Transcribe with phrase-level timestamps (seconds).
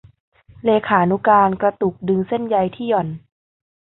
[0.65, 3.07] เลขานุการกระตุกดึงเส้นใยที่หย่อน